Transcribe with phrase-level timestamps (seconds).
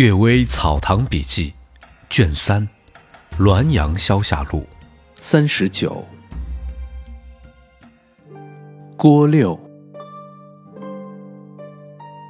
[0.00, 1.52] 岳微草堂笔记，
[2.08, 2.66] 卷三，
[3.38, 4.60] 《滦阳消夏录》，
[5.16, 6.02] 三十九。
[8.96, 9.60] 郭六，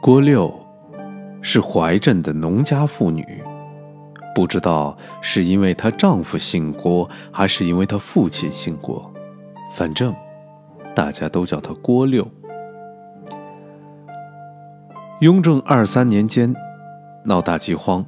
[0.03, 0.53] 郭六
[1.41, 3.25] 是怀镇的农家妇女，
[4.35, 9.09] 不知道是因为她丈夫姓郭，还是因为她父亲姓郭，
[9.73, 10.13] 反正
[10.93, 12.29] 大家都叫她郭六。
[15.21, 16.53] 雍正二三年间。
[17.25, 18.05] 闹大饥荒，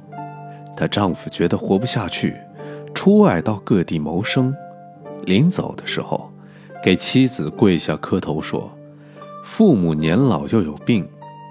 [0.75, 2.35] 她丈夫觉得活不下去，
[2.93, 4.55] 出外到各地谋生。
[5.25, 6.29] 临走的时候，
[6.83, 8.69] 给妻子跪下磕头说
[9.43, 11.07] ：“父母年老又有病，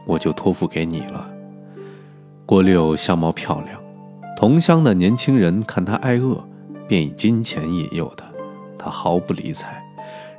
[0.06, 1.30] 我就托付给你了。”
[2.44, 3.80] 郭六相貌漂亮，
[4.36, 6.42] 同乡的年轻人看她挨饿，
[6.86, 8.26] 便以金钱引诱她，
[8.78, 9.82] 她毫不理睬，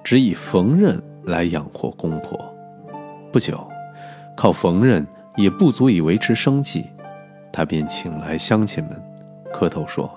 [0.03, 2.39] 只以缝纫来养活公婆。
[3.31, 3.67] 不久，
[4.35, 5.03] 靠缝纫
[5.37, 6.85] 也不足以维持生计。
[7.53, 9.01] 他便请来乡亲们，
[9.53, 10.09] 磕头说：“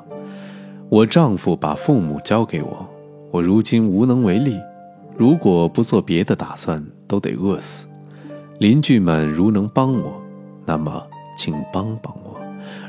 [0.89, 2.89] 我丈夫把父母交给我，
[3.31, 4.59] 我如今无能为力。
[5.15, 7.87] 如果不做别的打算，都得饿死。
[8.59, 10.15] 邻居们如能帮我，
[10.65, 11.06] 那么
[11.37, 12.41] 请帮帮我；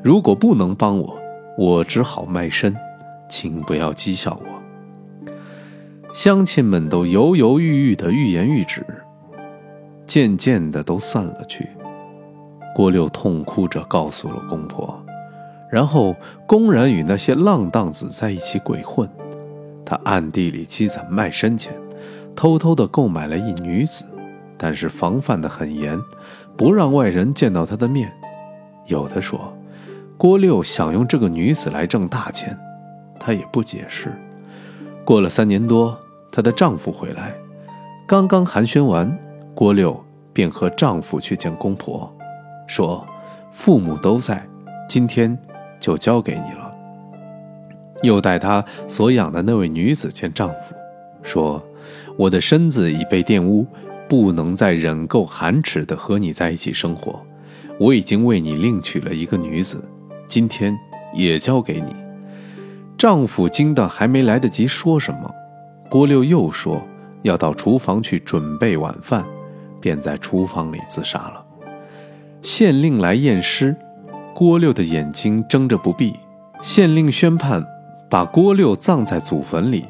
[0.02, 1.20] 如果不能帮我，
[1.58, 2.74] 我只好卖身，
[3.30, 5.30] 请不要讥笑我。”
[6.16, 8.84] 乡亲们都犹犹豫豫的欲言欲止，
[10.06, 11.68] 渐渐的都散了去。
[12.76, 15.04] 郭六痛哭着告诉了公婆，
[15.72, 16.16] 然后
[16.46, 19.10] 公然与那些浪荡子在一起鬼混。
[19.86, 21.74] 他暗地里积攒卖身钱，
[22.36, 24.04] 偷偷的购买了一女子，
[24.58, 25.98] 但是防范的很严，
[26.56, 28.14] 不让外人见到他的面。
[28.86, 29.54] 有的说，
[30.18, 32.58] 郭六想用这个女子来挣大钱，
[33.20, 34.12] 他也不解释。
[35.06, 35.98] 过了三年多，
[36.30, 37.34] 她的丈夫回来，
[38.06, 39.18] 刚刚寒暄完，
[39.56, 42.14] 郭六便和丈夫去见公婆。
[42.68, 43.04] 说
[43.50, 44.46] ：“父母都在，
[44.88, 45.36] 今天
[45.80, 46.72] 就交给你了。”
[48.04, 50.76] 又带他所养的那位女子见丈夫，
[51.24, 51.64] 说
[52.16, 53.66] ：“我的身子已被玷污，
[54.08, 57.20] 不能再忍够寒齿的和你在一起生活。
[57.80, 59.84] 我已经为你另娶了一个女子，
[60.28, 60.78] 今天
[61.14, 61.96] 也交给你。”
[62.98, 65.32] 丈夫惊得还没来得及说什么，
[65.90, 66.82] 郭六又说
[67.22, 69.24] 要到厨房去准备晚饭，
[69.80, 71.47] 便在厨房里自杀了。
[72.50, 73.76] 县令来验尸，
[74.34, 76.14] 郭六的眼睛睁着不闭。
[76.62, 77.62] 县令宣判，
[78.10, 79.84] 把郭六葬在祖坟里，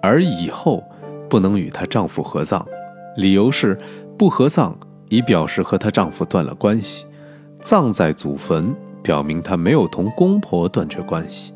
[0.00, 0.82] 而以后
[1.30, 2.66] 不能与她丈夫合葬，
[3.14, 3.80] 理由是
[4.18, 4.76] 不合葬
[5.10, 7.06] 以表示和她丈夫断了关系，
[7.60, 11.54] 葬在祖坟表明她没有同公婆断绝关系。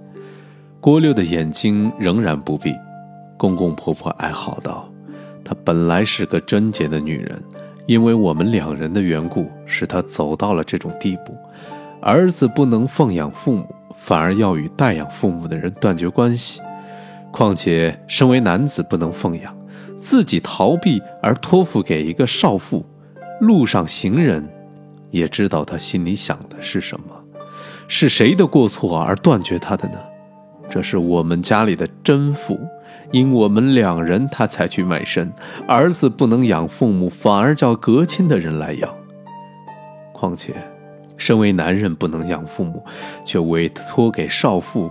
[0.81, 2.73] 郭六的眼睛仍然不闭，
[3.37, 4.89] 公公婆婆哀嚎道
[5.45, 7.43] ：“她本来是个贞洁的女人。”
[7.87, 11.37] 因为我们两人的缘故，使他走到了这种地步。
[12.01, 16.61] 儿子不能奉养父母，反而要与代养父母的人断绝关系。
[17.33, 19.57] 况且身为男子不能奉养，
[19.99, 22.85] 自己逃避而托付给一个少妇，
[23.41, 24.47] 路上行人
[25.11, 27.07] 也知道他心里想的是什么。
[27.89, 29.99] 是谁的过错而断绝他的呢？
[30.69, 32.59] 这是我们家里的真父。
[33.13, 35.33] 因我们两人，他才去卖身。
[35.69, 38.93] 儿子不能养父母，反而叫隔亲的人来养。
[40.13, 40.55] 况且，
[41.17, 42.85] 身为男人不能养父母，
[43.25, 44.91] 却委托给少妇，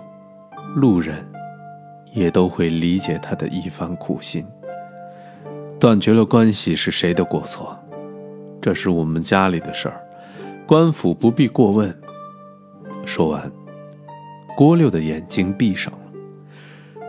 [0.75, 1.27] 路人
[2.13, 4.45] 也都会理解他的一番苦心。
[5.77, 7.77] 断绝了关系是谁的过错？
[8.61, 10.01] 这是我们家里的事儿，
[10.65, 11.93] 官府不必过问。
[13.05, 13.51] 说完，
[14.55, 15.99] 郭六的眼睛闭上了。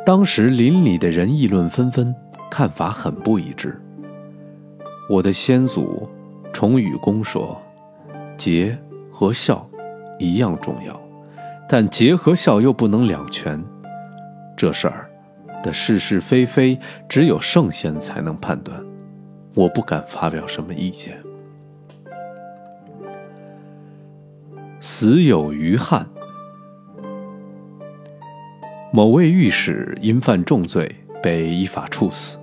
[0.05, 2.15] 当时邻里的人议论纷纷，
[2.51, 3.81] 看法很不一致。
[5.09, 6.09] 我的先祖
[6.53, 7.61] 崇禹公说
[8.37, 8.77] ：“节
[9.11, 9.69] 和孝
[10.19, 11.01] 一样重要，
[11.69, 13.63] 但节和孝又不能两全。
[14.57, 15.09] 这事儿
[15.63, 16.79] 的是是非非，
[17.09, 18.85] 只有圣贤才能判断。
[19.55, 21.17] 我不敢发表什么意见。”
[24.81, 26.07] 死有余憾。
[28.97, 30.91] 某位御史因犯重罪，
[31.23, 32.39] 被依法处死。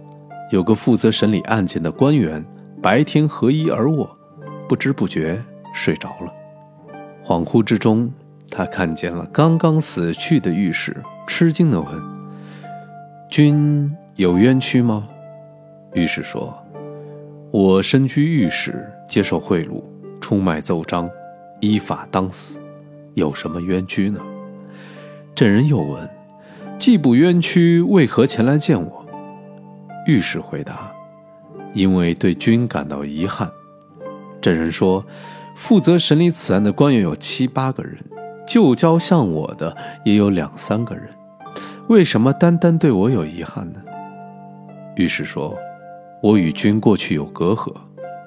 [0.52, 2.46] 有个负责审理案件的官员，
[2.80, 4.16] 白天合衣而卧，
[4.70, 6.32] 不知不觉睡着了。
[7.26, 8.14] 恍惚之中，
[8.52, 10.96] 他看见了刚刚死去的御史，
[11.26, 11.92] 吃惊地问
[13.32, 15.08] ：“君有冤屈吗？”
[15.96, 16.56] 御史说
[17.50, 19.82] ：“我身居御史，接受贿赂，
[20.22, 21.10] 出卖奏章，
[21.62, 22.62] 依法当死，
[23.16, 24.20] 有什么冤屈呢？”
[25.34, 26.08] 这人又问。
[26.84, 29.06] 既不冤屈，为何前来见我？
[30.06, 30.92] 御史回答
[31.74, 33.50] ：“因为对君感到遗憾。”
[34.42, 35.06] 这人说
[35.56, 37.98] ：“负责审理此案的官员有七八个人，
[38.46, 41.08] 旧交像我的也有两三个人，
[41.88, 43.80] 为什么单单对我有遗憾呢？
[44.98, 45.58] 御史说
[46.22, 47.74] ：“我与君过去有隔阂，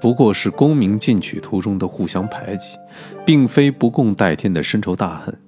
[0.00, 2.78] 不过是功名进取途中的互相排挤，
[3.26, 5.38] 并非不共戴天的深仇大恨。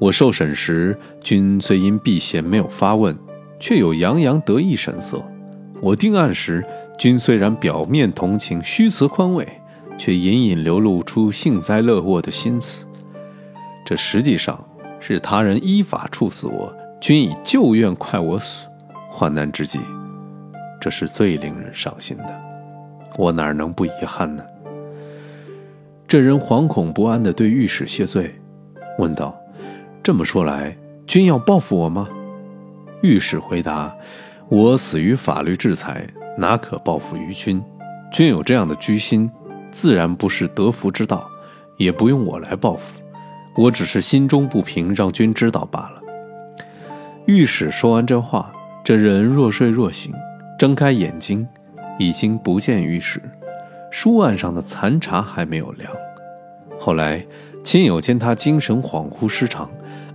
[0.00, 3.14] 我受审时，君虽因避嫌没有发问，
[3.58, 5.18] 却有洋洋得意神色；
[5.82, 6.64] 我定案时，
[6.98, 9.46] 君虽然表面同情，虚辞宽慰，
[9.98, 12.86] 却隐隐流露出幸灾乐祸的心思。
[13.84, 14.66] 这实际上
[15.00, 18.66] 是他人依法处死我，君以旧怨快我死，
[19.10, 19.78] 患难之际。”
[20.80, 22.40] 这是最令人伤心的，
[23.18, 24.42] 我哪能不遗憾呢？
[26.08, 28.34] 这人惶恐不安地对御史谢罪，
[28.98, 29.38] 问道
[30.02, 30.76] ：“这么说来，
[31.06, 32.08] 君要报复我吗？”
[33.02, 33.94] 御史回答
[34.48, 36.06] ：“我死于法律制裁，
[36.36, 37.62] 哪可报复于君？
[38.12, 39.30] 君有这样的居心，
[39.70, 41.28] 自然不是得福之道，
[41.76, 43.00] 也不用我来报复。
[43.56, 46.02] 我只是心中不平，让君知道罢了。”
[47.26, 48.52] 御史说完这话，
[48.82, 50.12] 这人若睡若醒。
[50.58, 51.46] 睁开眼睛，
[51.98, 53.22] 已经不见御史，
[53.90, 55.90] 书案上的残茶还没有凉。
[56.78, 57.24] 后来
[57.64, 59.70] 亲友见他精神恍惚失常，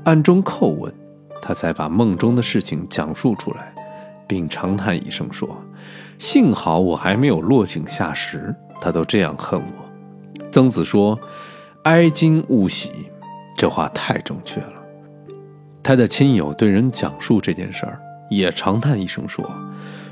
[0.06, 0.94] 暗中叩问，
[1.42, 3.74] 他才把梦中的事情讲述出来，
[4.28, 5.50] 并长叹一声说
[6.20, 11.20] ：“幸好我还没有落井下石，他都这样恨我。”曾子说
[11.86, 12.92] ：“哀今勿喜”，
[13.58, 14.74] 这话太正确了。
[15.82, 18.00] 他的亲友对人讲述这件事儿，
[18.30, 19.44] 也长叹一声说。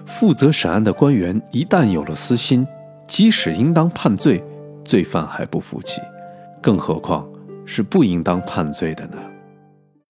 [0.07, 2.67] 负责审案的官员一旦有了私心，
[3.07, 4.43] 即使应当判罪，
[4.83, 6.01] 罪犯还不服气，
[6.61, 7.27] 更何况
[7.63, 9.17] 是不应当判罪的呢？